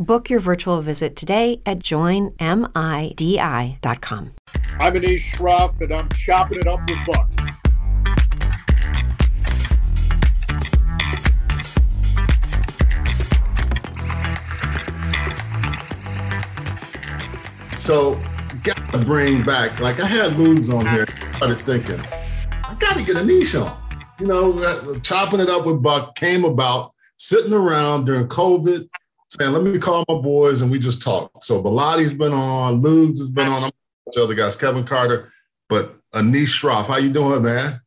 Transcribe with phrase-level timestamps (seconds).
[0.00, 2.30] Book your virtual visit today at joinmidi.com.
[4.78, 7.28] I'm Anish Shroff, and I'm chopping it up with Buck.
[17.80, 18.22] So,
[18.62, 22.00] gotta bring back, like I had Ludes on here, started thinking,
[22.62, 23.76] I gotta get Anish on.
[24.20, 28.88] You know, uh, chopping it up with Buck came about sitting around during COVID,
[29.28, 31.30] saying, let me call my boys and we just talk.
[31.42, 33.70] So Bilatti's been on, Ludes has been on, I'm
[34.12, 35.30] the other guys, Kevin Carter,
[35.68, 36.86] but Anish Shroff.
[36.86, 37.80] How you doing, man?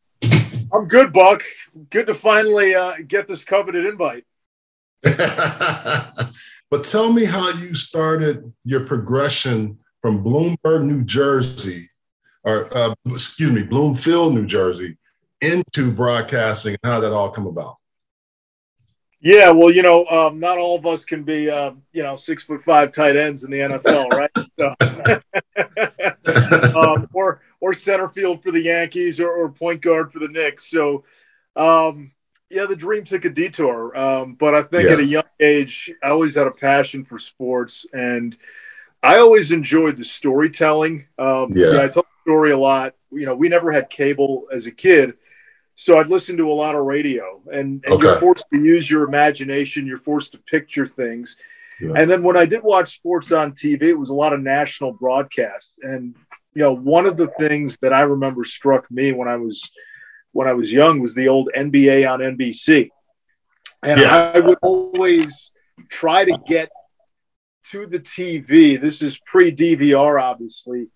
[0.73, 1.43] I'm good, Buck.
[1.89, 4.25] Good to finally uh, get this coveted invite.
[5.03, 11.87] but tell me how you started your progression from Bloomberg, New Jersey,
[12.43, 14.97] or uh, excuse me, Bloomfield, New Jersey,
[15.41, 17.77] into broadcasting and how that all come about.
[19.23, 22.43] Yeah, well, you know, um, not all of us can be, uh, you know, six
[22.43, 24.31] foot five tight ends in the NFL, right?
[24.57, 24.75] so,
[26.81, 30.71] um, or or center field for the Yankees, or, or point guard for the Knicks.
[30.71, 31.03] So,
[31.55, 32.11] um,
[32.49, 33.95] yeah, the dream took a detour.
[33.95, 34.93] Um, but I think yeah.
[34.93, 38.35] at a young age, I always had a passion for sports, and
[39.03, 41.05] I always enjoyed the storytelling.
[41.19, 41.73] Um, yeah.
[41.73, 42.95] yeah, I tell the story a lot.
[43.11, 45.13] You know, we never had cable as a kid
[45.75, 48.07] so I'd listen to a lot of radio, and, and okay.
[48.07, 49.87] you're forced to use your imagination.
[49.87, 51.37] You're forced to picture things.
[51.79, 51.93] Yeah.
[51.95, 54.93] And then when I did watch sports on TV, it was a lot of national
[54.93, 55.79] broadcast.
[55.81, 56.15] And
[56.53, 59.71] you know, one of the things that I remember struck me when I was
[60.33, 62.89] when I was young was the old NBA on NBC.
[63.83, 64.31] And yeah.
[64.35, 65.51] I would always
[65.89, 66.69] try to get
[67.71, 68.79] to the TV.
[68.79, 70.89] This is pre DVR, obviously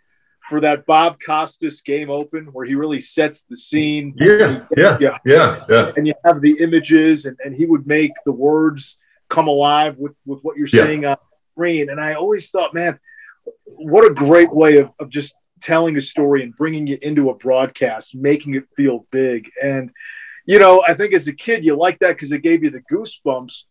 [0.50, 4.14] for that Bob Costas game open where he really sets the scene.
[4.18, 5.92] Yeah, yeah, yeah, yeah, yeah.
[5.98, 8.98] And you have the images, and, and he would make the words
[9.30, 10.86] come alive with, with what you're yeah.
[10.86, 11.18] seeing on
[11.54, 11.90] screen.
[11.90, 13.00] And I always thought, man,
[13.66, 17.36] what a great way of, of just telling a story and bringing it into a
[17.36, 19.50] broadcast, making it feel big.
[19.62, 19.90] And,
[20.46, 22.84] you know, I think as a kid, you like that because it gave you the
[22.92, 23.64] goosebumps.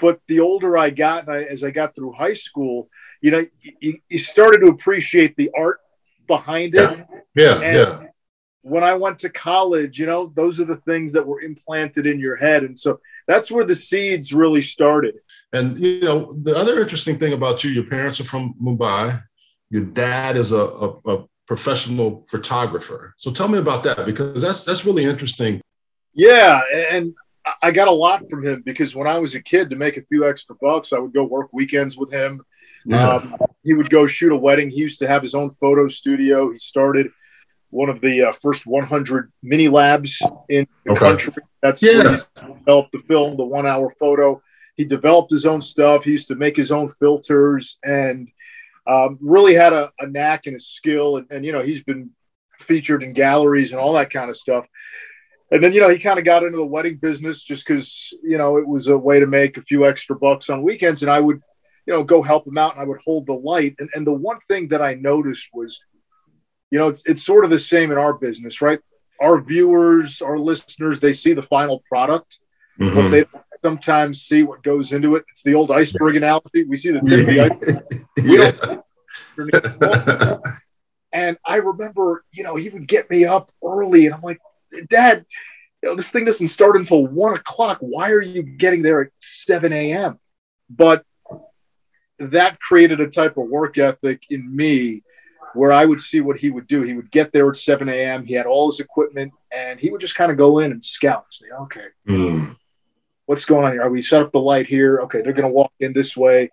[0.00, 2.88] But the older I got, and I, as I got through high school,
[3.22, 3.44] you know,
[3.80, 5.80] you, you started to appreciate the art
[6.26, 7.06] behind it.
[7.34, 7.60] Yeah, yeah.
[7.60, 8.02] yeah.
[8.62, 12.18] When I went to college, you know, those are the things that were implanted in
[12.18, 12.64] your head.
[12.64, 12.98] And so
[13.28, 15.14] that's where the seeds really started.
[15.52, 19.22] And, you know, the other interesting thing about you, your parents are from Mumbai.
[19.70, 23.14] Your dad is a, a, a professional photographer.
[23.18, 25.60] So tell me about that because that's that's really interesting.
[26.12, 26.60] Yeah,
[26.90, 27.14] and
[27.62, 30.02] I got a lot from him because when I was a kid, to make a
[30.02, 32.42] few extra bucks, I would go work weekends with him.
[32.86, 33.14] Yeah.
[33.14, 34.70] Um, he would go shoot a wedding.
[34.70, 36.52] He used to have his own photo studio.
[36.52, 37.08] He started
[37.70, 41.00] one of the uh, first 100 mini labs in the okay.
[41.00, 41.34] country.
[41.62, 42.18] That's yeah.
[42.36, 44.40] developed the film, the one hour photo.
[44.76, 46.04] He developed his own stuff.
[46.04, 48.28] He used to make his own filters and
[48.86, 51.16] um, really had a, a, knack and a skill.
[51.16, 52.10] And, and, you know, he's been
[52.60, 54.64] featured in galleries and all that kind of stuff.
[55.50, 58.38] And then, you know, he kind of got into the wedding business just because, you
[58.38, 61.02] know, it was a way to make a few extra bucks on weekends.
[61.02, 61.40] And I would
[61.86, 63.76] you know, go help him out and I would hold the light.
[63.78, 65.84] And, and the one thing that I noticed was,
[66.70, 68.80] you know, it's, it's sort of the same in our business, right?
[69.20, 72.40] Our viewers, our listeners, they see the final product,
[72.78, 72.94] mm-hmm.
[72.94, 73.24] but they
[73.62, 75.24] sometimes see what goes into it.
[75.30, 76.64] It's the old iceberg analogy.
[76.64, 78.82] We see the tip of the
[79.36, 80.40] iceberg.
[81.16, 84.38] And I remember, you know, he would get me up early, and I'm like,
[84.90, 85.24] Dad,
[85.82, 87.78] you know, this thing doesn't start until one o'clock.
[87.80, 90.20] Why are you getting there at 7 a.m.?
[90.68, 91.05] But
[92.18, 95.02] that created a type of work ethic in me
[95.54, 96.82] where I would see what he would do.
[96.82, 98.24] He would get there at 7 a.m.
[98.24, 101.26] He had all his equipment and he would just kind of go in and scout.
[101.30, 102.56] Say, okay, mm.
[103.24, 103.82] what's going on here?
[103.82, 105.00] Are we set up the light here?
[105.02, 106.50] Okay, they're going to walk in this way.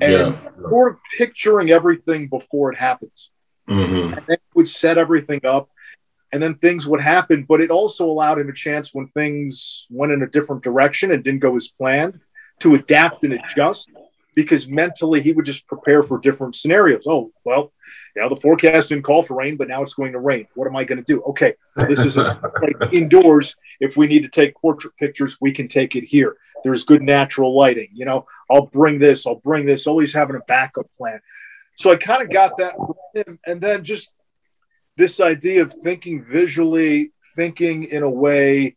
[0.00, 0.68] And yeah.
[0.68, 3.30] sort of picturing everything before it happens.
[3.68, 4.14] Mm-hmm.
[4.14, 5.68] And then would set everything up
[6.32, 7.44] and then things would happen.
[7.48, 11.22] But it also allowed him a chance when things went in a different direction and
[11.22, 12.18] didn't go as planned
[12.60, 13.90] to adapt and adjust
[14.34, 17.04] because mentally he would just prepare for different scenarios.
[17.06, 17.72] Oh, well,
[18.16, 20.46] you know, the forecast didn't call for rain, but now it's going to rain.
[20.54, 21.22] What am I going to do?
[21.22, 23.56] Okay, this is a, like indoors.
[23.80, 26.36] If we need to take portrait pictures, we can take it here.
[26.64, 27.88] There's good natural lighting.
[27.92, 31.20] You know, I'll bring this, I'll bring this, always having a backup plan.
[31.76, 33.38] So I kind of got that from him.
[33.46, 34.12] And then just
[34.96, 38.76] this idea of thinking visually, thinking in a way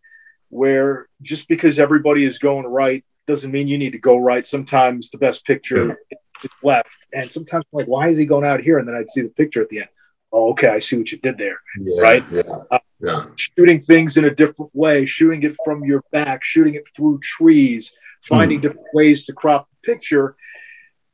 [0.50, 4.46] where just because everybody is going right doesn't mean you need to go right.
[4.46, 5.98] Sometimes the best picture
[6.44, 6.98] is left.
[7.14, 8.78] And sometimes I'm like, why is he going out here?
[8.78, 9.90] And then I'd see the picture at the end.
[10.32, 11.58] Oh, okay, I see what you did there.
[11.80, 12.24] Yeah, right?
[12.30, 13.26] Yeah, uh, yeah.
[13.36, 17.96] Shooting things in a different way, shooting it from your back, shooting it through trees,
[18.22, 18.64] finding mm.
[18.64, 20.36] different ways to crop the picture.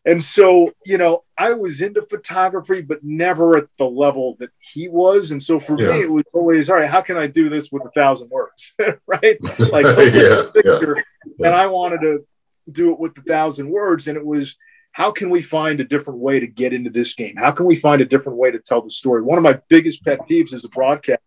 [0.04, 4.88] And so, you know, I was into photography, but never at the level that he
[4.88, 5.32] was.
[5.32, 5.92] And so for yeah.
[5.92, 8.74] me, it was always, all right, how can I do this with a thousand words?
[9.06, 9.38] right?
[9.60, 11.04] Like, yeah, picture,
[11.38, 11.48] yeah.
[11.48, 12.26] and I wanted to
[12.72, 14.08] do it with a thousand words.
[14.08, 14.58] And it was,
[14.92, 17.36] how can we find a different way to get into this game?
[17.36, 19.22] How can we find a different way to tell the story?
[19.22, 21.22] One of my biggest pet peeves as a broadcast,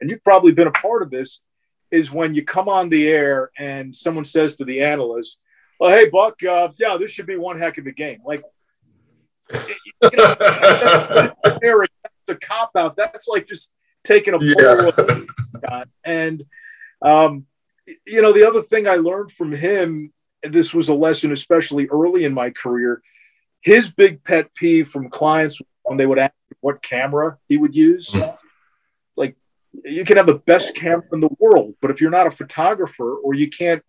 [0.00, 1.40] and you've probably been a part of this,
[1.90, 5.38] is when you come on the air and someone says to the analyst,
[5.78, 8.18] well, hey, Buck, uh, yeah, this should be one heck of a game.
[8.24, 8.42] Like,
[9.52, 10.34] you know,
[12.28, 12.96] the cop out.
[12.96, 13.72] That's like just
[14.04, 15.84] taking a yeah.
[16.04, 16.44] and
[17.02, 17.46] um,
[18.06, 22.24] you know the other thing I learned from him, this was a lesson especially early
[22.24, 23.02] in my career.
[23.60, 28.14] His big pet peeve from clients when they would ask what camera he would use,
[29.16, 29.36] like
[29.84, 33.14] you can have the best camera in the world, but if you're not a photographer
[33.16, 33.82] or you can't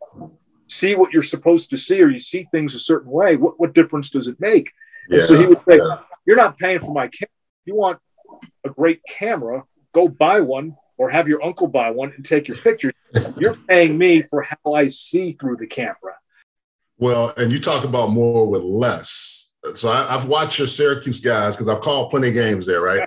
[0.69, 3.73] see what you're supposed to see or you see things a certain way, what, what
[3.73, 4.71] difference does it make?
[5.09, 5.99] Yeah, so he would say, yeah.
[6.25, 7.31] You're not paying for my camera.
[7.65, 7.99] You want
[8.63, 9.63] a great camera,
[9.93, 12.93] go buy one or have your uncle buy one and take your pictures.
[13.37, 16.17] You're paying me for how I see through the camera.
[16.97, 19.55] Well, and you talk about more with less.
[19.73, 23.01] So I, have watched your Syracuse guys because I've called plenty of games there, right?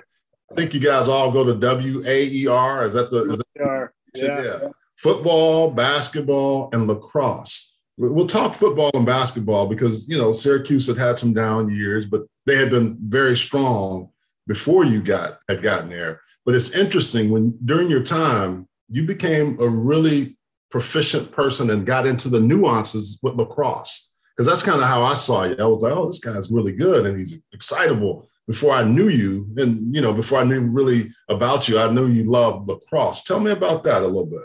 [0.51, 2.83] I think you guys all go to W A E R.
[2.83, 3.23] Is that the?
[3.23, 4.43] Is that, yeah.
[4.43, 4.69] yeah
[5.03, 7.77] football, basketball, and lacrosse.
[7.97, 12.21] We'll talk football and basketball because, you know, Syracuse had had some down years, but
[12.45, 14.09] they had been very strong
[14.47, 16.21] before you got had gotten there.
[16.45, 20.37] But it's interesting when during your time, you became a really
[20.71, 24.09] proficient person and got into the nuances with lacrosse.
[24.35, 25.55] Because that's kind of how I saw you.
[25.59, 28.27] I was like, oh, this guy's really good and he's excitable.
[28.47, 32.07] Before I knew you, and you know, before I knew really about you, I knew
[32.07, 33.23] you loved lacrosse.
[33.23, 34.41] Tell me about that a little bit.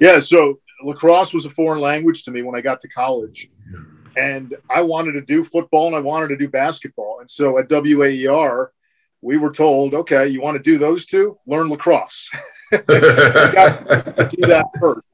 [0.00, 3.50] Yeah, so lacrosse was a foreign language to me when I got to college.
[4.16, 7.18] And I wanted to do football and I wanted to do basketball.
[7.20, 8.72] And so at WAER,
[9.20, 11.38] we were told, okay, you want to do those two?
[11.46, 12.28] Learn lacrosse.
[12.72, 15.08] got to do that first.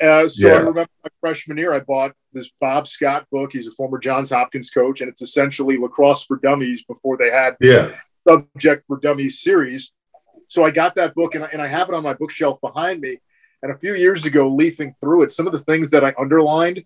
[0.00, 0.54] Uh, so yeah.
[0.54, 3.50] I remember my freshman year, I bought this Bob Scott book.
[3.52, 7.56] He's a former Johns Hopkins coach, and it's essentially lacrosse for dummies before they had
[7.60, 7.90] yeah.
[8.26, 9.92] subject for dummies series.
[10.48, 13.00] So I got that book, and I, and I have it on my bookshelf behind
[13.00, 13.18] me.
[13.62, 16.78] And a few years ago, leafing through it, some of the things that I underlined,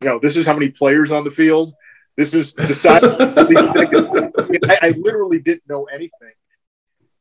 [0.00, 1.74] you know, this is how many players on the field.
[2.16, 3.02] This is the size.
[3.02, 6.32] I, I, literally didn't know anything.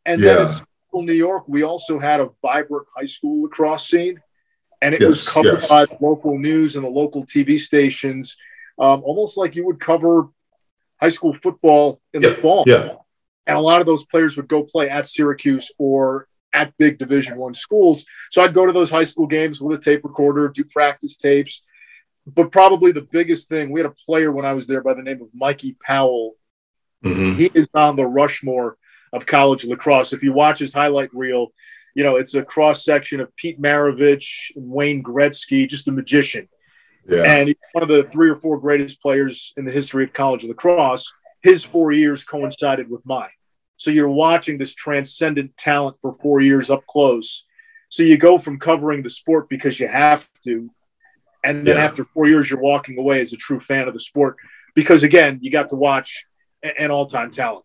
[0.05, 0.33] And yeah.
[0.33, 4.19] then in school, New York, we also had a vibrant high school lacrosse scene,
[4.81, 5.69] and it yes, was covered yes.
[5.69, 8.37] by local news and the local TV stations,
[8.77, 10.27] um, almost like you would cover
[10.99, 12.29] high school football in yeah.
[12.29, 12.63] the fall.
[12.67, 12.95] Yeah.
[13.47, 17.37] And a lot of those players would go play at Syracuse or at big division
[17.37, 18.05] one schools.
[18.31, 21.63] So i'd go to those high school games with a tape recorder do practice tapes.
[22.25, 25.03] But probably the biggest thing we had a player when i was there by the
[25.03, 26.35] name of mikey powell.
[27.03, 27.37] Mm-hmm.
[27.37, 28.77] he is on the rushmore
[29.13, 30.11] of college lacrosse.
[30.11, 31.53] If you watch his highlight reel
[31.95, 36.47] you know it's a cross section of pete maravich and wayne gretzky just a magician.
[37.07, 37.23] Yeah.
[37.23, 40.43] and he's one of the three or four greatest players in the history of college
[40.43, 41.11] lacrosse.
[41.41, 43.29] His four years coincided with mine
[43.79, 47.45] so you're watching this transcendent talent for four years up close.
[47.87, 50.69] So you go from covering the sport because you have to,
[51.45, 51.85] and then yeah.
[51.85, 54.35] after four years, you're walking away as a true fan of the sport
[54.75, 56.25] because again, you got to watch
[56.61, 57.63] an all-time talent.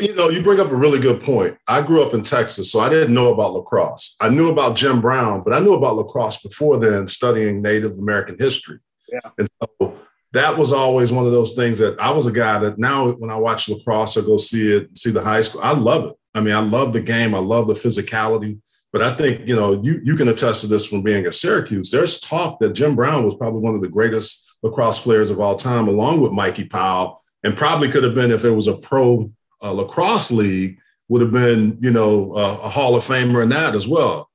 [0.00, 1.56] You know, you bring up a really good point.
[1.68, 4.16] I grew up in Texas, so I didn't know about lacrosse.
[4.20, 8.36] I knew about Jim Brown, but I knew about lacrosse before then, studying Native American
[8.38, 8.78] history.
[9.12, 9.30] Yeah.
[9.38, 9.96] And so
[10.34, 13.30] that was always one of those things that I was a guy that now when
[13.30, 16.16] I watch lacrosse or go see it, see the high school, I love it.
[16.34, 17.36] I mean, I love the game.
[17.36, 18.60] I love the physicality.
[18.92, 21.90] But I think, you know, you, you can attest to this from being at Syracuse.
[21.90, 25.54] There's talk that Jim Brown was probably one of the greatest lacrosse players of all
[25.54, 29.30] time, along with Mikey Powell, and probably could have been if it was a pro
[29.62, 33.76] uh, lacrosse league, would have been, you know, uh, a Hall of Famer in that
[33.76, 34.30] as well.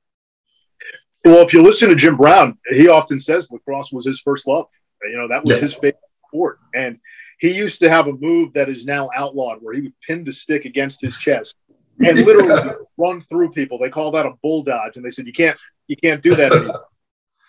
[1.25, 4.68] Well, if you listen to Jim Brown, he often says lacrosse was his first love.
[5.03, 5.62] You know, that was yeah.
[5.62, 6.60] his favorite sport.
[6.74, 7.00] And
[7.39, 10.34] he used to have a move that is now outlawed where he would pin the
[10.34, 11.56] stick against his chest
[12.00, 12.74] and literally yeah.
[12.98, 13.79] run through people.
[13.79, 14.96] They call that a bull dodge.
[14.98, 16.86] And they said, you can't, you can't do that anymore.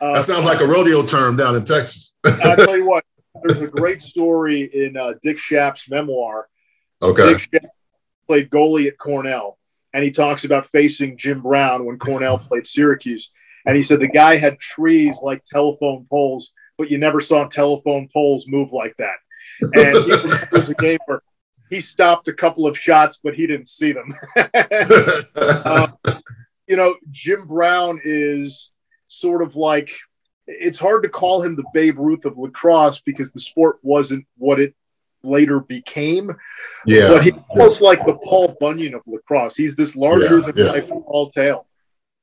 [0.00, 2.16] Uh, that sounds like a rodeo term down in Texas.
[2.44, 3.04] I'll tell you what,
[3.42, 6.48] there's a great story in uh, Dick Schaap's memoir.
[7.02, 7.34] Okay.
[7.50, 7.64] Dick
[8.26, 9.58] played goalie at Cornell,
[9.92, 13.30] and he talks about facing Jim Brown when Cornell played Syracuse.
[13.66, 18.08] And he said the guy had trees like telephone poles, but you never saw telephone
[18.10, 19.16] poles move like that.
[19.74, 21.20] And he remembers a game where
[21.68, 24.14] he stopped a couple of shots, but he didn't see them.
[25.36, 25.88] uh,
[26.66, 28.72] you know, Jim Brown is
[29.08, 29.94] sort of like
[30.46, 34.58] it's hard to call him the Babe Ruth of lacrosse because the sport wasn't what
[34.58, 34.74] it
[35.22, 36.34] later became.
[36.86, 37.08] Yeah.
[37.08, 39.54] But he's almost like the Paul Bunyan of lacrosse.
[39.54, 41.24] He's this larger yeah, than life yeah.
[41.34, 41.66] tale.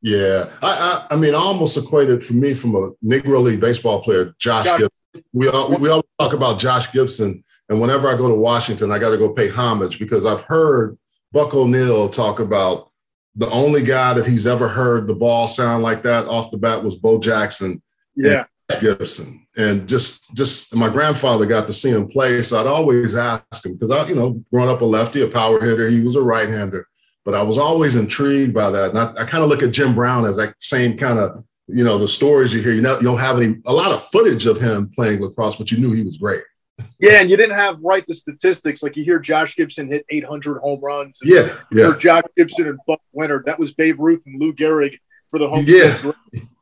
[0.02, 4.02] Yeah, I, I, I mean, I almost equated for me from a Negro League baseball
[4.02, 4.80] player, Josh, Josh.
[4.80, 5.24] Gibson.
[5.34, 9.00] We all, we always talk about Josh Gibson, and whenever I go to Washington, I
[9.00, 10.98] got to go pay homage because I've heard
[11.32, 12.92] Buck O'Neil talk about
[13.36, 16.84] the only guy that he's ever heard the ball sound like that off the bat
[16.84, 17.82] was Bo Jackson.
[18.16, 18.46] Yeah.
[18.82, 19.46] Gibson.
[19.58, 22.42] And just just my grandfather got to see him play.
[22.42, 25.64] So I'd always ask him because I, you know, growing up a lefty, a power
[25.64, 26.86] hitter, he was a right-hander.
[27.28, 28.92] But I was always intrigued by that.
[28.92, 31.84] And I, I kind of look at Jim Brown as that same kind of, you
[31.84, 32.72] know, the stories you hear.
[32.72, 35.70] You know, you don't have any a lot of footage of him playing lacrosse, but
[35.70, 36.42] you knew he was great.
[37.02, 38.82] Yeah, and you didn't have right the statistics.
[38.82, 41.20] Like you hear Josh Gibson hit 800 home runs.
[41.24, 41.94] yeah, yeah.
[42.00, 43.44] Josh Gibson and Buck Winter.
[43.46, 44.98] That was Babe Ruth and Lou Gehrig
[45.30, 45.66] for the home.
[45.68, 46.12] Yeah.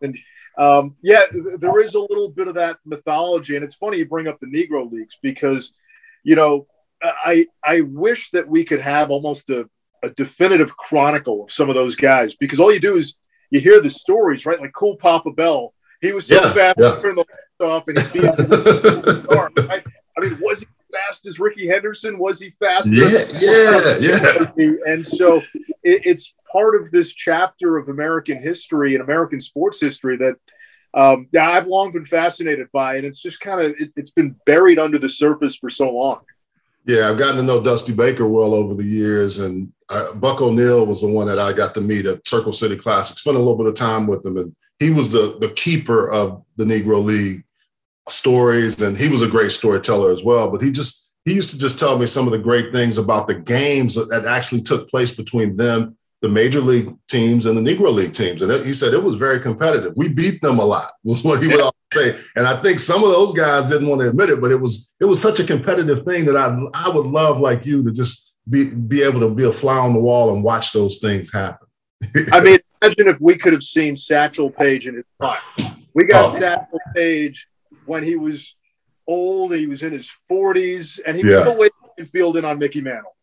[0.01, 0.17] And
[0.57, 1.23] um, yeah,
[1.59, 4.47] there is a little bit of that mythology, and it's funny you bring up the
[4.47, 5.73] Negro Leagues because,
[6.23, 6.65] you know,
[7.03, 9.69] I I wish that we could have almost a,
[10.05, 13.15] a definitive chronicle of some of those guys because all you do is
[13.51, 14.59] you hear the stories, right?
[14.59, 16.99] Like Cool Papa Bell, he was so yeah, fast yeah.
[17.01, 19.85] turn the lights off and he beat right?
[20.17, 22.17] I mean, was he fast as Rickey Henderson?
[22.17, 22.89] Was he fast?
[22.91, 23.07] Yeah,
[23.39, 24.71] yeah, yeah.
[24.85, 25.37] And so
[25.83, 30.35] it, it's part of this chapter of American history and American sports history that
[30.93, 34.35] um, yeah, I've long been fascinated by, and it's just kind of it, it's been
[34.45, 36.21] buried under the surface for so long.
[36.85, 40.85] Yeah, I've gotten to know Dusty Baker well over the years, and uh, Buck O'Neil
[40.85, 43.17] was the one that I got to meet at Circle City Classic.
[43.17, 46.43] Spent a little bit of time with him, and he was the the keeper of
[46.57, 47.43] the Negro League
[48.07, 50.51] stories, and he was a great storyteller as well.
[50.51, 53.27] But he just he used to just tell me some of the great things about
[53.27, 57.93] the games that actually took place between them, the major league teams, and the Negro
[57.93, 58.41] League teams.
[58.41, 59.93] And he said it was very competitive.
[59.95, 62.17] We beat them a lot, was what he would always say.
[62.35, 64.95] And I think some of those guys didn't want to admit it, but it was
[64.99, 68.39] it was such a competitive thing that I I would love like you to just
[68.49, 71.67] be be able to be a fly on the wall and watch those things happen.
[72.31, 75.37] I mean, imagine if we could have seen Satchel Paige in his prime.
[75.93, 76.39] We got oh.
[76.39, 77.47] Satchel Paige
[77.85, 78.55] when he was
[79.07, 79.53] old.
[79.53, 81.41] He was in his 40s, and he was yeah.
[81.41, 83.15] still waiting field in on Mickey Mantle.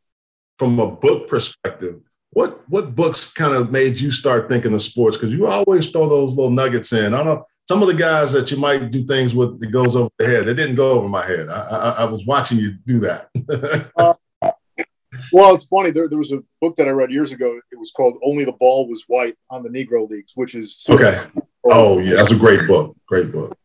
[0.59, 2.01] From a book perspective,
[2.33, 5.17] what what books kind of made you start thinking of sports?
[5.17, 7.15] Because you always throw those little nuggets in.
[7.15, 9.97] I don't know some of the guys that you might do things with that goes
[9.97, 10.49] over the head.
[10.49, 11.49] It didn't go over my head.
[11.49, 13.29] I, I, I was watching you do that.
[13.97, 14.15] uh,
[15.33, 15.91] well, it's funny.
[15.91, 17.61] There, there was a book that I read years ago.
[17.71, 21.23] It was called "Only the Ball Was White" on the Negro Leagues, which is okay.
[21.65, 22.97] Oh yeah, that's a great book.
[23.07, 23.57] Great book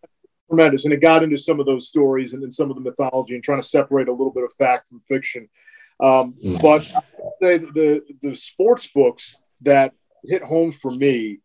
[0.50, 0.86] tremendous.
[0.86, 3.44] And it got into some of those stories and then some of the mythology and
[3.44, 5.50] trying to separate a little bit of fact from fiction.
[6.00, 6.62] Um, mm.
[6.62, 6.90] But
[7.40, 11.40] the, the, the sports books that hit home for me,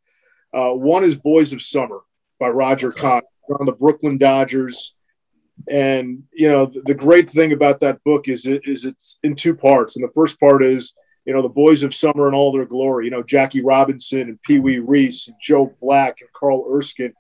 [0.54, 2.00] uh, one is Boys of Summer
[2.38, 3.00] by Roger okay.
[3.00, 3.22] Kahn
[3.60, 4.94] on the Brooklyn Dodgers.
[5.68, 9.36] And you know the, the, great thing about that book is it is it's in
[9.36, 9.94] two parts.
[9.94, 10.92] And the first part is
[11.24, 13.04] you know the boys of summer in all their glory.
[13.04, 17.12] You know Jackie Robinson and Pee Wee Reese and Joe Black and Carl Erskine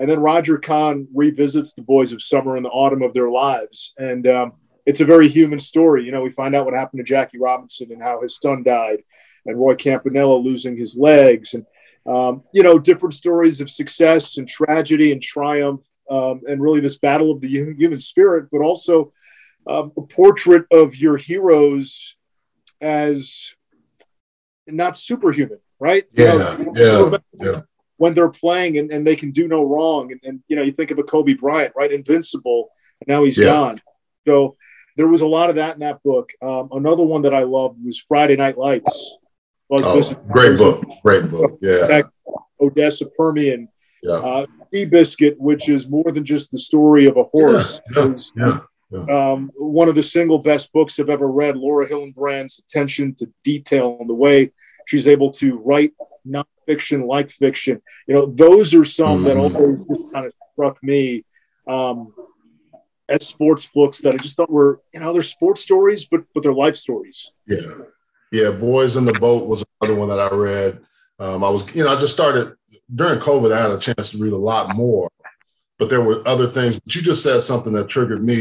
[0.00, 3.92] and then Roger Kahn revisits the boys of summer in the autumn of their lives.
[3.98, 4.52] And um,
[4.86, 6.04] it's a very human story.
[6.04, 9.02] You know, we find out what happened to Jackie Robinson and how his son died,
[9.46, 11.64] and Roy Campanella losing his legs, and,
[12.06, 16.98] um, you know, different stories of success and tragedy and triumph, um, and really this
[16.98, 19.12] battle of the human spirit, but also
[19.66, 22.16] um, a portrait of your heroes
[22.80, 23.54] as
[24.66, 26.04] not superhuman, right?
[26.12, 27.60] Yeah, you know, yeah, yeah.
[27.96, 30.72] When they're playing and, and they can do no wrong, and, and you know, you
[30.72, 31.92] think of a Kobe Bryant, right?
[31.92, 32.70] Invincible,
[33.00, 33.46] and now he's yeah.
[33.46, 33.82] gone.
[34.26, 34.56] So
[35.00, 36.28] there was a lot of that in that book.
[36.42, 39.14] Um, another one that I loved was Friday Night Lights.
[39.70, 41.58] Oh, great book, great book.
[41.62, 42.02] Yeah,
[42.60, 43.70] Odessa Permian.
[44.02, 44.12] Yeah.
[44.12, 47.80] Uh, Seabiscuit, which is more than just the story of a horse.
[47.96, 48.58] Yeah, yeah,
[48.90, 49.32] yeah.
[49.32, 51.56] Um, one of the single best books I've ever read.
[51.56, 54.52] Laura Hillenbrand's attention to detail and the way
[54.86, 55.92] she's able to write
[56.28, 57.80] nonfiction like fiction.
[58.06, 59.24] You know, those are some mm-hmm.
[59.24, 61.24] that always just kind of struck me
[61.66, 62.12] um,
[63.10, 66.42] as sports books that I just thought were, you know, they're sports stories, but but
[66.42, 67.32] they're life stories.
[67.46, 67.58] Yeah,
[68.32, 68.50] yeah.
[68.50, 70.80] Boys in the Boat was another one that I read.
[71.18, 72.54] Um, I was, you know, I just started
[72.94, 73.52] during COVID.
[73.52, 75.10] I had a chance to read a lot more,
[75.78, 76.78] but there were other things.
[76.80, 78.40] But you just said something that triggered me.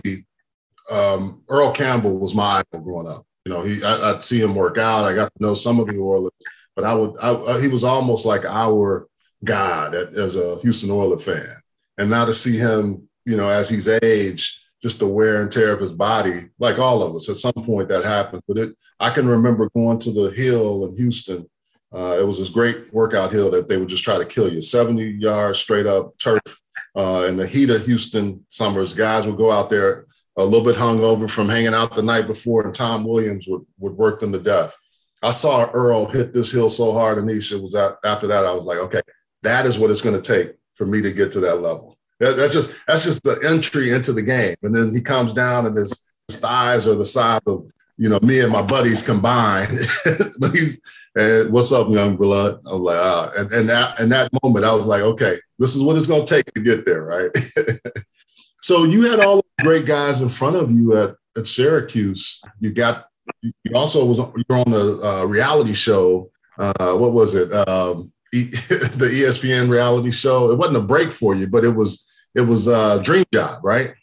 [0.89, 3.25] Um, Earl Campbell was my idol growing up.
[3.45, 5.05] You know, he I, would see him work out.
[5.05, 6.31] I got to know some of the Oilers,
[6.75, 9.07] but I would I, he was almost like our
[9.43, 11.47] god as a Houston Oilers fan.
[11.97, 15.73] And now to see him, you know, as he's aged, just the wear and tear
[15.73, 18.41] of his body, like all of us, at some point that happened.
[18.47, 21.45] But it, I can remember going to the hill in Houston
[21.93, 24.61] uh, it was this great workout hill that they would just try to kill you
[24.61, 26.39] 70 yards straight up turf.
[26.95, 30.05] Uh, in the heat of Houston summers, guys would go out there
[30.37, 33.93] a little bit hungover from hanging out the night before, and Tom Williams would, would
[33.93, 34.75] work them to death.
[35.21, 38.45] I saw Earl hit this hill so hard, Anisha was out, after that.
[38.45, 39.01] I was like, okay,
[39.43, 41.97] that is what it's going to take for me to get to that level.
[42.19, 44.55] That, that's just that's just the entry into the game.
[44.63, 48.19] And then he comes down, and his, his thighs are the size of you know
[48.21, 49.77] me and my buddies combined.
[50.39, 50.81] but he's
[51.15, 52.59] and what's up, young blood?
[52.67, 55.75] I was like, ah, and, and that and that moment, I was like, okay, this
[55.75, 57.31] is what it's gonna take to get there, right?
[58.61, 62.41] so you had all the great guys in front of you at, at Syracuse.
[62.59, 63.07] You got
[63.41, 66.31] you also was you're on the uh, reality show.
[66.57, 67.51] Uh, what was it?
[67.67, 70.51] Um, the ESPN reality show.
[70.51, 73.93] It wasn't a break for you, but it was it was a dream job, right?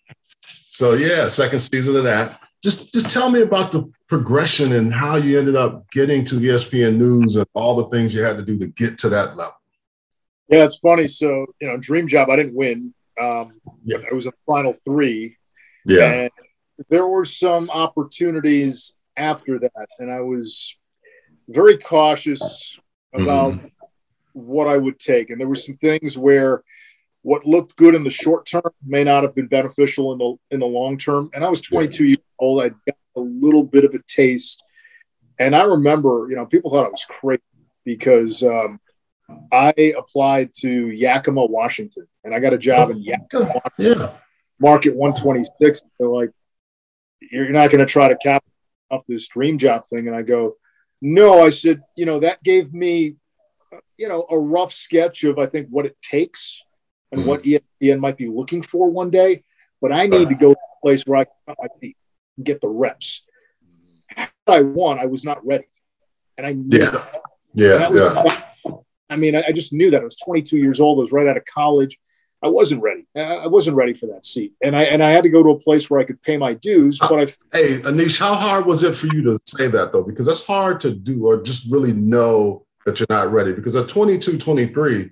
[0.42, 2.40] So yeah, second season of that.
[2.62, 6.96] Just just tell me about the progression and how you ended up getting to ESPN
[6.96, 9.54] News and all the things you had to do to get to that level.
[10.48, 11.08] Yeah, it's funny.
[11.08, 12.94] So, you know, dream job, I didn't win.
[13.20, 13.98] Um, yeah.
[14.10, 15.36] I was in the final three.
[15.84, 16.12] Yeah.
[16.12, 16.30] And
[16.88, 19.86] there were some opportunities after that.
[19.98, 20.76] And I was
[21.48, 22.78] very cautious
[23.12, 23.66] about mm-hmm.
[24.32, 25.30] what I would take.
[25.30, 26.62] And there were some things where
[27.26, 30.60] what looked good in the short term may not have been beneficial in the in
[30.60, 31.28] the long term.
[31.34, 32.08] And I was 22 yeah.
[32.10, 32.62] years old.
[32.62, 34.62] I got a little bit of a taste.
[35.36, 37.42] And I remember, you know, people thought I was crazy
[37.84, 38.78] because um,
[39.50, 44.12] I applied to Yakima, Washington, and I got a job in Yakima, yeah.
[44.60, 45.82] Market 126.
[45.98, 46.30] They're like,
[47.20, 48.44] you're not going to try to cap
[48.88, 50.06] off this dream job thing.
[50.06, 50.58] And I go,
[51.02, 53.16] no, I said, you know, that gave me,
[53.98, 56.62] you know, a rough sketch of, I think, what it takes
[57.12, 57.28] and mm-hmm.
[57.28, 59.44] what ESPN might be looking for one day.
[59.80, 61.94] But I need to go to a place where I can
[62.42, 63.22] get the reps.
[64.08, 65.66] Had I won, I was not ready,
[66.38, 67.22] and I knew yeah, that.
[67.54, 68.80] yeah, yeah.
[69.08, 70.00] I mean, I, just knew that.
[70.00, 70.98] I was 22 years old.
[70.98, 71.98] I was right out of college.
[72.42, 73.06] I wasn't ready.
[73.16, 75.58] I wasn't ready for that seat, and I and I had to go to a
[75.58, 76.98] place where I could pay my dues.
[76.98, 80.02] But I, hey, Anish, how hard was it for you to say that though?
[80.02, 83.52] Because that's hard to do, or just really know that you're not ready.
[83.52, 85.10] Because at 22, 23,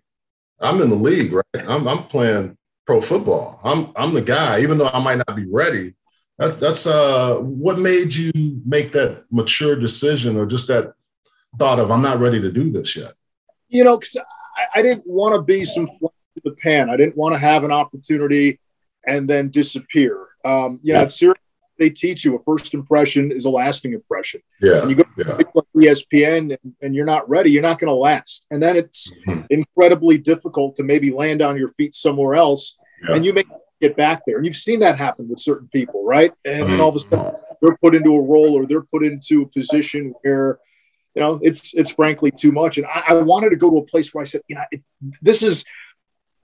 [0.65, 1.69] I'm in the league, right?
[1.69, 3.61] I'm, I'm playing pro football.
[3.65, 5.93] I'm I'm the guy, even though I might not be ready.
[6.39, 8.33] That, that's uh, what made you
[8.67, 10.95] make that mature decision, or just that
[11.59, 13.13] thought of I'm not ready to do this yet.
[13.69, 16.91] You know, because I, I, didn't want to be some fly in the pan.
[16.91, 18.59] I didn't want to have an opportunity
[19.07, 20.29] and then disappear.
[20.45, 21.05] Um, you know, yeah.
[21.05, 21.17] it's
[21.79, 24.41] they teach you a first impression is a lasting impression.
[24.61, 24.83] Yeah.
[24.83, 25.25] And you go yeah.
[25.25, 28.47] to like ESPN and, and, you're not ready, you're not going to last.
[28.51, 29.43] And then it's mm-hmm.
[29.51, 32.77] incredibly difficult to maybe land on your feet somewhere else.
[33.07, 33.17] Yeah.
[33.17, 33.45] And you may
[33.81, 34.37] get back there.
[34.37, 36.33] And you've seen that happen with certain people, right?
[36.45, 36.81] And mm-hmm.
[36.81, 40.15] all of a sudden they're put into a role or they're put into a position
[40.23, 40.59] where,
[41.15, 42.79] you know, it's it's frankly too much.
[42.79, 44.83] And I, I wanted to go to a place where I said, you know, it,
[45.23, 45.65] this is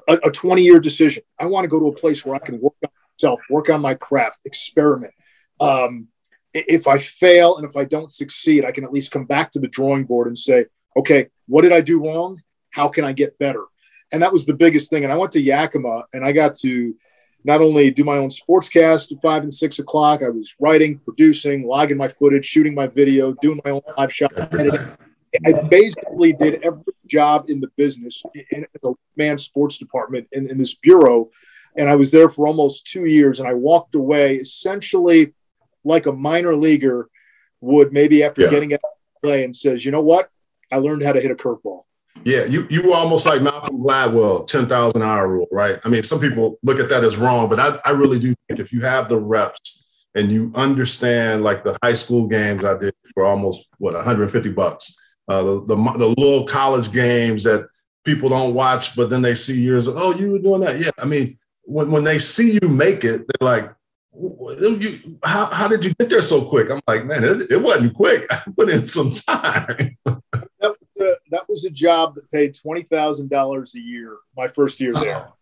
[0.08, 1.22] a, a 20 year decision.
[1.38, 2.90] I want to go to a place where I can work on
[3.22, 5.12] myself, work on my craft, experiment
[5.60, 6.08] um,
[6.52, 9.60] if I fail and if I don't succeed, I can at least come back to
[9.60, 12.42] the drawing board and say, okay, what did I do wrong?
[12.70, 13.64] How can I get better?
[14.10, 15.04] And that was the biggest thing.
[15.04, 16.94] And I went to Yakima and I got to
[17.44, 21.66] not only do my own sportscast at five and six o'clock, I was writing, producing,
[21.66, 24.32] logging my footage, shooting my video, doing my own live shot.
[25.46, 30.58] I basically did every job in the business in the man sports department in, in
[30.58, 31.30] this bureau.
[31.76, 33.38] And I was there for almost two years.
[33.38, 35.34] And I walked away essentially
[35.84, 37.08] like a minor leaguer
[37.60, 38.50] would maybe after yeah.
[38.50, 40.30] getting out of play and says, you know what,
[40.70, 41.84] I learned how to hit a curveball.
[42.24, 45.78] Yeah, you you were almost like Malcolm Gladwell, 10,000 hour rule, right?
[45.84, 48.60] I mean, some people look at that as wrong, but I, I really do think
[48.60, 52.94] if you have the reps and you understand like the high school games I did
[53.14, 54.92] for almost what 150 bucks,
[55.28, 57.68] uh, the, the, the little college games that
[58.04, 60.78] people don't watch, but then they see years, oh, you were doing that.
[60.78, 61.38] Yeah, I mean,
[61.70, 63.72] when, when they see you make it, they're like,
[64.12, 66.68] you, how, how did you get there so quick?
[66.70, 68.26] I'm like, man, it, it wasn't quick.
[68.30, 69.96] I put in some time.
[70.04, 70.20] that,
[70.60, 75.28] was a, that was a job that paid $20,000 a year my first year there.
[75.28, 75.34] Oh.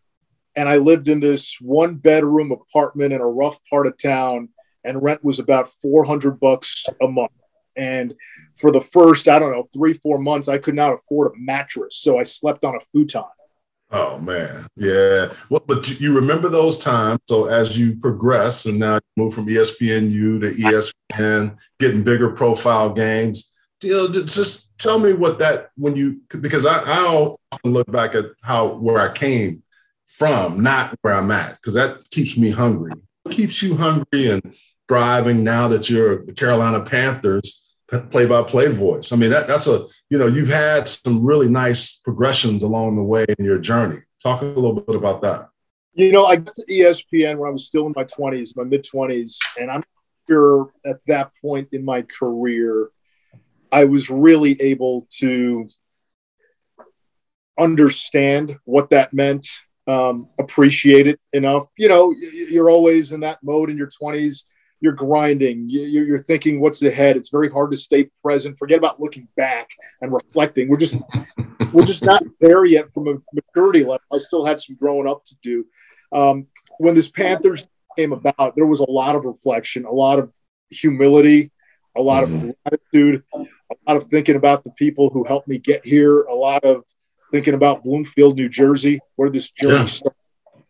[0.55, 4.51] And I lived in this one bedroom apartment in a rough part of town,
[4.85, 7.31] and rent was about 400 bucks a month.
[7.77, 8.15] And
[8.57, 11.97] for the first, I don't know, three, four months, I could not afford a mattress.
[11.97, 13.23] So I slept on a futon.
[13.91, 15.33] Oh man, yeah.
[15.49, 17.21] Well, but you remember those times.
[17.27, 22.93] So as you progress and now you move from ESPNU to ESPN, getting bigger profile
[22.93, 23.55] games.
[23.83, 28.27] Know, just tell me what that when you because I, I often look back at
[28.43, 29.63] how where I came
[30.07, 32.93] from, not where I'm at, because that keeps me hungry.
[33.31, 34.55] Keeps you hungry and
[34.87, 39.13] driving now that you're the Carolina Panthers play-by-play voice.
[39.13, 43.03] I mean, that, that's a you know you've had some really nice progressions along the
[43.03, 43.99] way in your journey.
[44.23, 45.49] Talk a little bit about that.
[45.95, 48.85] You know, I got to ESPN when I was still in my twenties, my mid
[48.85, 49.83] twenties, and I'm
[50.29, 52.91] sure at that point in my career,
[53.73, 55.69] I was really able to
[57.59, 59.49] understand what that meant,
[59.87, 61.65] um, appreciate it enough.
[61.77, 64.45] You know, you're always in that mode in your twenties
[64.81, 69.29] you're grinding you're thinking what's ahead it's very hard to stay present forget about looking
[69.37, 70.99] back and reflecting we're just
[71.73, 75.25] we're just not there yet from a maturity level i still had some growing up
[75.25, 75.65] to do
[76.11, 76.47] um,
[76.79, 80.33] when this panthers came about there was a lot of reflection a lot of
[80.71, 81.51] humility
[81.97, 82.51] a lot mm-hmm.
[82.51, 83.39] of gratitude a
[83.87, 86.85] lot of thinking about the people who helped me get here a lot of
[87.33, 89.85] thinking about bloomfield new jersey where this journey yeah.
[89.85, 90.17] started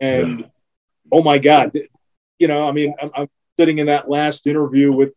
[0.00, 0.46] and yeah.
[1.12, 1.76] oh my god
[2.38, 5.12] you know i mean I'm, I'm sitting in that last interview with,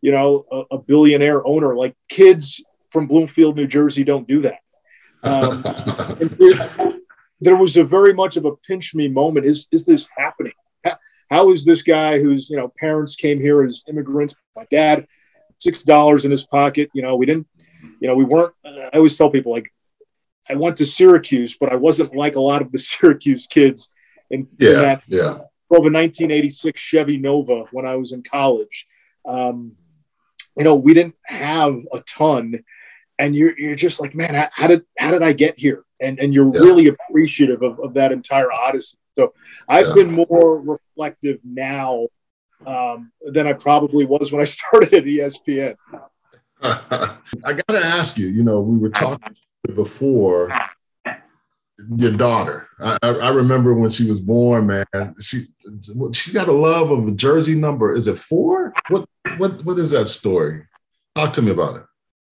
[0.00, 1.76] you know, a, a billionaire owner.
[1.76, 4.60] Like kids from Bloomfield, New Jersey, don't do that.
[5.22, 5.62] Um,
[6.38, 6.92] there,
[7.40, 9.46] there was a very much of a pinch me moment.
[9.46, 10.54] Is is this happening?
[10.84, 10.96] How,
[11.30, 14.36] how is this guy whose you know parents came here as immigrants?
[14.56, 15.06] My dad,
[15.58, 16.90] six dollars in his pocket.
[16.94, 17.46] You know, we didn't.
[18.00, 18.54] You know, we weren't.
[18.64, 19.72] I always tell people like,
[20.48, 23.90] I went to Syracuse, but I wasn't like a lot of the Syracuse kids.
[24.30, 25.38] In, yeah, in that, yeah
[25.72, 28.86] drove a 1986 Chevy Nova when I was in college.
[29.26, 29.72] Um,
[30.58, 32.62] you know, we didn't have a ton,
[33.18, 35.84] and you're you're just like, man, how, did how did I get here?
[36.00, 36.60] And and you're yeah.
[36.60, 38.98] really appreciative of, of that entire odyssey.
[39.16, 39.32] So
[39.66, 39.94] I've yeah.
[39.94, 42.08] been more reflective now
[42.66, 45.76] um, than I probably was when I started at ESPN.
[46.62, 48.26] I got to ask you.
[48.26, 49.36] You know, we were talking
[49.74, 50.52] before
[51.96, 52.68] your daughter.
[52.80, 55.14] I, I, remember when she was born, man.
[55.20, 55.44] She
[56.12, 57.94] she got a love of a jersey number.
[57.94, 58.72] Is it four?
[58.88, 60.66] What what what is that story?
[61.14, 61.82] Talk to me about it.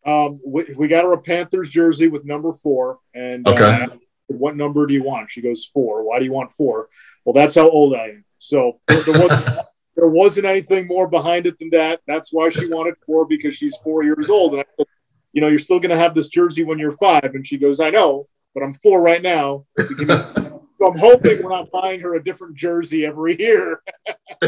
[0.06, 3.84] Um, we, we got her a Panthers jersey with number four, and okay.
[3.84, 3.96] Uh,
[4.28, 5.30] what number do you want?
[5.30, 6.04] She goes four.
[6.04, 6.88] Why do you want four?
[7.24, 8.24] Well, that's how old I am.
[8.38, 9.58] So there, there wasn't,
[9.96, 12.00] there wasn't anything more behind it than that.
[12.06, 14.52] That's why she wanted four because she's four years old.
[14.52, 14.86] And I said,
[15.32, 17.34] you know, you're still going to have this jersey when you're five.
[17.34, 19.64] And she goes, I know but I'm four right now.
[19.78, 23.82] so I'm hoping we're not buying her a different jersey every year.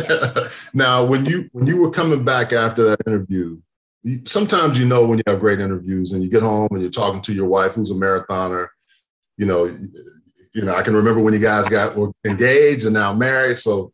[0.74, 3.60] now, when you when you were coming back after that interview,
[4.02, 6.90] you, sometimes you know when you have great interviews and you get home and you're
[6.90, 8.68] talking to your wife who's a marathoner.
[9.36, 9.66] You know,
[10.54, 13.56] you know, I can remember when you guys got were engaged and now married.
[13.56, 13.92] So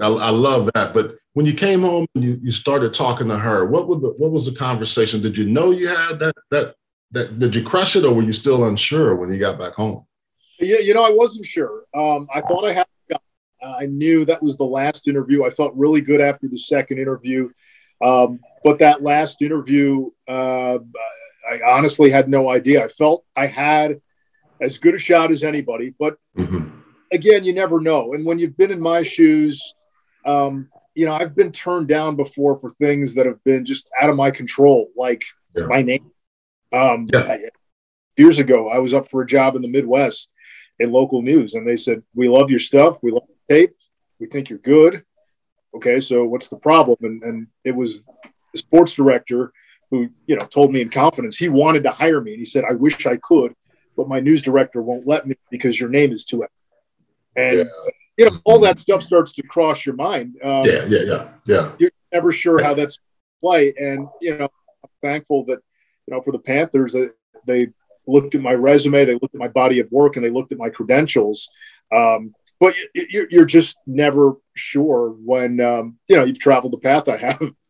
[0.00, 0.92] I, I, love that.
[0.92, 4.08] But when you came home and you, you started talking to her, what was the
[4.18, 5.22] what was the conversation?
[5.22, 6.74] Did you know you had that that
[7.12, 10.06] that, did you crush it or were you still unsure when you got back home?
[10.58, 11.84] Yeah, you know, I wasn't sure.
[11.94, 12.86] Um, I thought I had.
[13.64, 15.44] I knew that was the last interview.
[15.44, 17.48] I felt really good after the second interview,
[18.04, 20.78] um, but that last interview, uh,
[21.48, 22.84] I honestly had no idea.
[22.84, 24.00] I felt I had
[24.60, 26.70] as good a shot as anybody, but mm-hmm.
[27.12, 28.14] again, you never know.
[28.14, 29.74] And when you've been in my shoes,
[30.26, 34.10] um, you know, I've been turned down before for things that have been just out
[34.10, 35.22] of my control, like
[35.54, 35.66] yeah.
[35.66, 36.10] my name
[36.72, 37.36] um, yeah.
[38.16, 40.30] years ago, I was up for a job in the Midwest
[40.78, 43.02] in local news, and they said, "We love your stuff.
[43.02, 43.76] We love the tape.
[44.18, 45.04] We think you're good."
[45.74, 46.98] Okay, so what's the problem?
[47.02, 48.04] And and it was
[48.52, 49.52] the sports director
[49.90, 52.64] who you know told me in confidence he wanted to hire me, and he said,
[52.68, 53.54] "I wish I could,
[53.96, 56.44] but my news director won't let me because your name is too."
[57.36, 57.64] And yeah.
[58.18, 60.36] you know all that stuff starts to cross your mind.
[60.42, 61.72] Um, yeah, yeah, yeah, yeah.
[61.78, 62.98] You're never sure how that's
[63.42, 63.74] play.
[63.76, 64.48] And you know,
[64.84, 65.58] I'm thankful that
[66.06, 66.94] you know for the Panthers
[67.46, 67.68] they
[68.06, 70.58] looked at my resume, they looked at my body of work, and they looked at
[70.58, 71.50] my credentials.
[71.94, 77.16] Um, but you're just never sure when um, you know you've traveled the path I
[77.16, 77.52] have.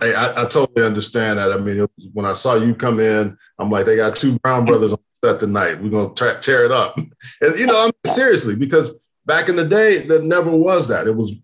[0.00, 1.52] Hey, I, I, totally understand that.
[1.52, 4.92] I mean, when I saw you come in, I'm like, they got two Brown brothers
[4.92, 5.82] on set tonight.
[5.82, 9.66] We're gonna tra- tear it up, and you know, I'm seriously because back in the
[9.66, 11.06] day, there never was that.
[11.06, 11.34] It was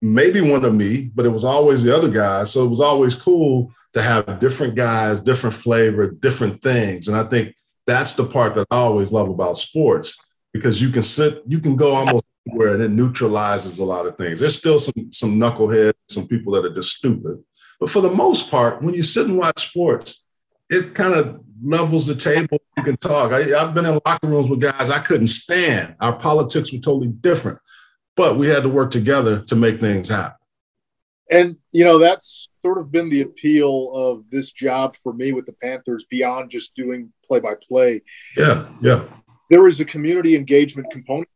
[0.00, 2.44] maybe one of me, but it was always the other guy.
[2.44, 7.24] So it was always cool to have different guys, different flavor, different things, and I
[7.24, 7.54] think
[7.86, 10.18] that's the part that I always love about sports
[10.52, 14.16] because you can sit, you can go almost where and it neutralizes a lot of
[14.16, 14.40] things.
[14.40, 17.42] There's still some some knuckleheads, some people that are just stupid,
[17.80, 20.26] but for the most part, when you sit and watch sports,
[20.70, 22.58] it kind of levels the table.
[22.76, 23.32] You can talk.
[23.32, 25.96] I, have been in locker rooms with guys I couldn't stand.
[26.00, 27.58] Our politics were totally different,
[28.18, 30.36] but we had to work together to make things happen.
[31.30, 35.46] And you know that's sort of been the appeal of this job for me with
[35.46, 38.02] the Panthers beyond just doing play by play.
[38.36, 39.04] Yeah, yeah
[39.50, 41.28] there is a community engagement component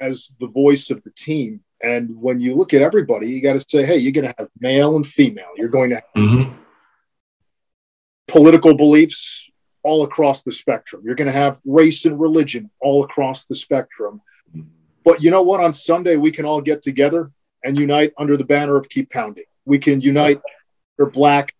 [0.00, 1.60] as the voice of the team.
[1.82, 4.48] And when you look at everybody, you got to say, hey, you're going to have
[4.60, 5.50] male and female.
[5.56, 6.54] You're going to have mm-hmm.
[8.28, 9.50] political beliefs
[9.82, 11.02] all across the spectrum.
[11.04, 14.20] You're going to have race and religion all across the spectrum.
[15.06, 15.60] But you know what?
[15.60, 17.30] On Sunday, we can all get together
[17.64, 19.44] and unite under the banner of Keep Pounding.
[19.64, 20.42] We can unite
[20.96, 21.54] for black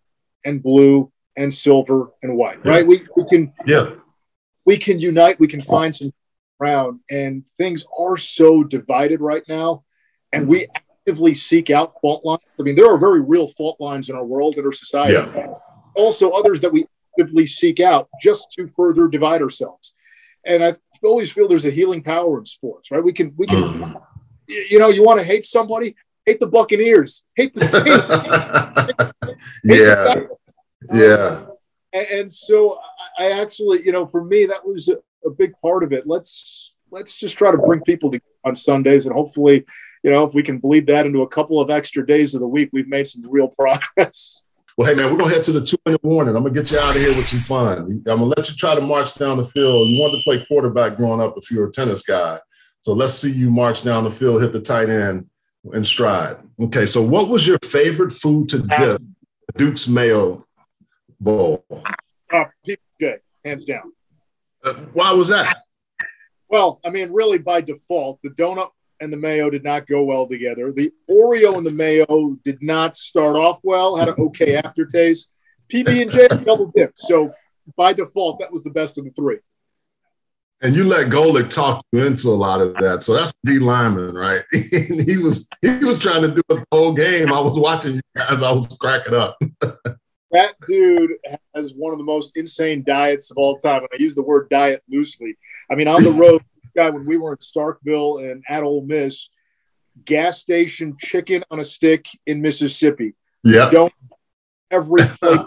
[0.45, 2.85] and blue and silver and white, right?
[2.85, 3.91] We, we can yeah
[4.67, 6.11] we can unite, we can find some
[6.59, 6.99] ground.
[7.09, 9.85] And things are so divided right now.
[10.33, 12.41] And we actively seek out fault lines.
[12.59, 15.13] I mean, there are very real fault lines in our world, in our society.
[15.13, 15.53] Yeah.
[15.95, 16.85] Also, others that we
[17.17, 19.95] actively seek out just to further divide ourselves.
[20.45, 23.03] And I always feel there's a healing power in sports, right?
[23.03, 24.01] We can, we can, mm.
[24.69, 27.65] you know, you want to hate somebody, hate the Buccaneers, hate the,
[29.63, 30.37] hate, yeah, the
[30.93, 31.45] yeah.
[31.93, 32.79] And, and so
[33.17, 36.05] I actually, you know, for me, that was a, a, big part of it.
[36.05, 39.65] Let's let's just try to bring people together on Sundays, and hopefully,
[40.03, 42.47] you know, if we can bleed that into a couple of extra days of the
[42.47, 44.43] week, we've made some real progress.
[44.77, 46.35] Well, hey man, we're gonna head to the two minute warning.
[46.35, 47.79] I'm gonna get you out of here with some fun.
[47.79, 49.89] I'm gonna let you try to march down the field.
[49.89, 52.39] You wanted to play quarterback growing up if you're a tennis guy.
[52.81, 55.27] So let's see you march down the field, hit the tight end
[55.73, 56.37] and stride.
[56.59, 59.01] Okay, so what was your favorite food to dip
[59.55, 60.45] Duke's Mayo
[61.19, 61.65] Bowl?
[62.31, 63.91] Uh, PJ, hands down.
[64.63, 65.63] Uh, why was that?
[66.49, 70.27] Well, I mean, really by default, the donut and the mayo did not go well
[70.27, 70.71] together.
[70.71, 75.31] The Oreo and the mayo did not start off well, had an okay aftertaste.
[75.71, 76.93] PB and J double dip.
[76.95, 77.29] So
[77.75, 79.37] by default, that was the best of the three.
[80.61, 83.03] And you let Golic talk you into a lot of that.
[83.03, 84.41] So that's D Lyman, right?
[84.51, 87.31] he was he was trying to do the whole game.
[87.31, 89.37] I was watching you guys, I was cracking up.
[90.31, 91.11] that dude
[91.53, 93.79] has one of the most insane diets of all time.
[93.79, 95.37] And I use the word diet loosely.
[95.69, 96.41] I mean, on the road,
[96.77, 99.29] guy, when we were in Starkville and at Ole Miss,
[100.05, 103.15] gas station chicken on a stick in Mississippi.
[103.43, 103.69] Yeah.
[103.69, 103.93] Don't
[104.71, 105.39] every place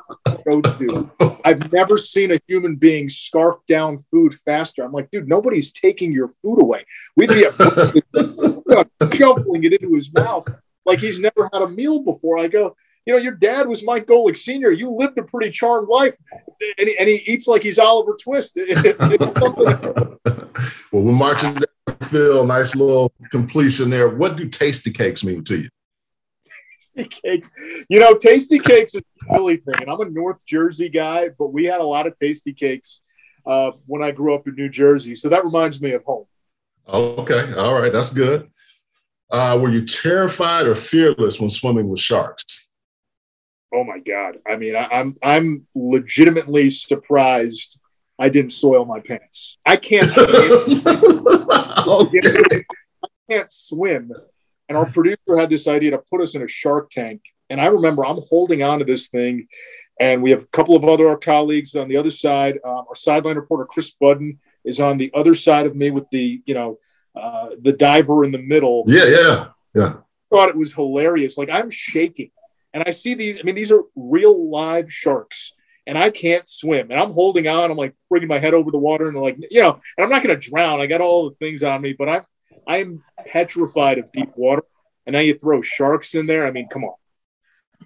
[0.45, 1.11] go to.
[1.45, 4.83] I've never seen a human being scarf down food faster.
[4.83, 6.85] I'm like, dude, nobody's taking your food away.
[7.17, 8.05] We'd be shuffling
[9.65, 10.47] it into his mouth
[10.87, 12.39] like he's never had a meal before.
[12.39, 12.77] I go,
[13.11, 14.71] you know, your dad was Mike Golic Sr.
[14.71, 16.15] You lived a pretty charmed life,
[16.79, 18.57] and he, and he eats like he's Oliver Twist.
[19.01, 20.19] well,
[20.93, 22.47] we're marching down Phil.
[22.47, 24.09] Nice little completion there.
[24.09, 25.69] What do Tastykakes mean to you?
[26.97, 27.49] Tastykakes.
[27.89, 31.65] You know, Tastykakes is a Philly thing, and I'm a North Jersey guy, but we
[31.65, 33.01] had a lot of Tastykakes
[33.45, 36.27] uh, when I grew up in New Jersey, so that reminds me of home.
[36.89, 38.49] Okay, all right, that's good.
[39.33, 42.60] Uh, were you terrified or fearless when swimming with sharks?
[43.73, 44.39] Oh my god.
[44.49, 47.81] I mean I, I'm, I'm legitimately surprised
[48.19, 49.59] i didn't soil my pants.
[49.65, 52.63] I can't i
[53.31, 54.13] can't swim.
[54.69, 57.23] And our producer had this idea to put us in a shark tank.
[57.49, 59.49] And i remember i'm holding on to this thing.
[59.99, 62.59] And we have a couple of other our colleagues on the other side.
[62.65, 66.43] Um, our sideline reporter kris budden is on the other side of me with the
[66.45, 66.79] you know
[67.17, 68.85] uh, the diver in the middle.
[68.87, 69.95] Yeah yeah yeah.
[69.95, 71.39] I thought it was hilarious.
[71.39, 72.31] Like i'm shaking
[72.73, 73.41] and I see these.
[73.41, 75.53] I mean, these are real live sharks,
[75.87, 76.91] and I can't swim.
[76.91, 77.71] And I'm holding on.
[77.71, 80.23] I'm like bringing my head over the water, and like you know, and I'm not
[80.23, 80.81] going to drown.
[80.81, 82.23] I got all the things on me, but I'm
[82.67, 84.63] I'm petrified of deep water.
[85.07, 86.47] And now you throw sharks in there.
[86.47, 86.95] I mean, come on.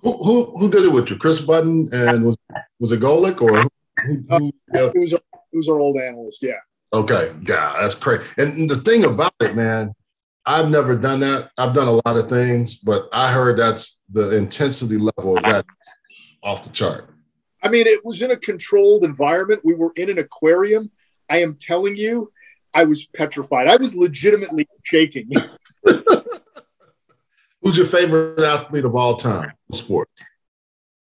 [0.03, 1.17] Who who, who did it with you?
[1.17, 2.37] Kris Budden and was
[2.79, 3.69] was it Golic or who,
[4.03, 4.41] who, uh,
[4.75, 4.91] yeah.
[4.95, 5.21] it was our,
[5.53, 6.43] it was our old analyst?
[6.43, 6.59] Yeah.
[6.93, 8.25] Okay, yeah, that's crazy.
[8.39, 9.95] And the thing about it, man,
[10.47, 11.51] I've never done that.
[11.59, 15.65] I've done a lot of things, but I heard that's the intensity level of that.
[16.43, 17.09] off the chart.
[17.63, 19.63] I mean, it was in a controlled environment.
[19.65, 20.91] We were in an aquarium.
[21.31, 22.31] I am telling you,
[22.75, 23.69] I was petrified.
[23.69, 25.31] I was legitimately shaking.
[27.63, 29.53] Who's your favorite athlete of all time?
[29.73, 30.11] Sport.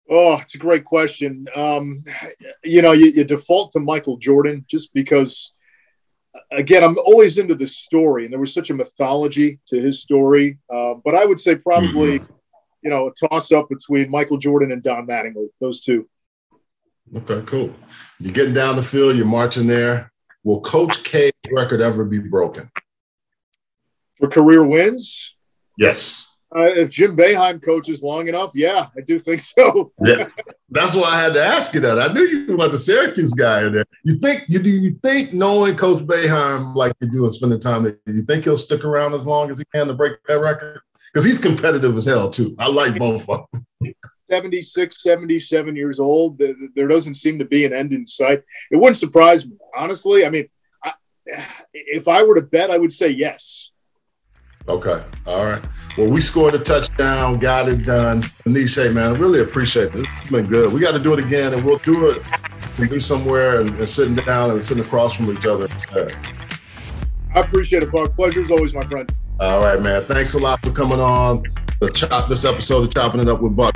[0.09, 1.47] Oh, it's a great question.
[1.55, 2.03] Um,
[2.63, 5.53] you know, you, you, default to Michael Jordan just because,
[6.51, 10.59] again, I'm always into the story, and there was such a mythology to his story.
[10.69, 12.33] Uh, but I would say probably, mm-hmm.
[12.83, 16.07] you know, a toss up between Michael Jordan and Don Mattingly, those two.
[17.15, 17.73] Okay, cool.
[18.19, 20.11] You're getting down the field, you're marching there.
[20.43, 22.69] Will Coach K's record ever be broken?
[24.17, 25.35] For career wins?
[25.77, 26.28] Yes.
[26.55, 29.91] Uh, if Jim Boeheim coaches long enough, yeah, I do think so.
[30.03, 30.27] yeah,
[30.69, 31.99] that's why I had to ask you that.
[31.99, 33.85] I knew you were about the Syracuse guy in there.
[34.03, 34.69] You think you do?
[34.69, 38.57] You think knowing Coach Boeheim like you do and spending time there, you think he'll
[38.57, 40.81] stick around as long as he can to break that record?
[41.13, 42.55] Because he's competitive as hell too.
[42.57, 43.93] I like both of them.
[44.29, 46.41] 76, 77 years old.
[46.75, 48.43] There doesn't seem to be an end in sight.
[48.71, 50.25] It wouldn't surprise me, honestly.
[50.25, 50.49] I mean,
[50.83, 50.93] I,
[51.73, 53.71] if I were to bet, I would say yes.
[54.69, 55.03] Okay.
[55.25, 55.61] All right.
[55.97, 58.21] Well, we scored a touchdown, got it done.
[58.45, 60.05] Anisha, man, I really appreciate this.
[60.17, 60.71] It's been good.
[60.71, 62.21] We got to do it again, and we'll do it.
[62.77, 65.67] We'll be somewhere and, and, sitting down and sitting across from each other.
[67.33, 68.15] I appreciate it, Buck.
[68.15, 69.11] Pleasure as always, my friend.
[69.39, 70.03] All right, man.
[70.03, 71.43] Thanks a lot for coming on
[71.79, 73.75] the chop this episode of Chopping It Up with Buck.